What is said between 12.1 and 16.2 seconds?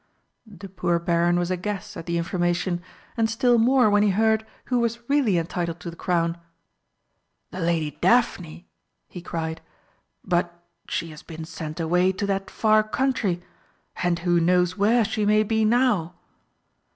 to that far country and who knows where she may be now!"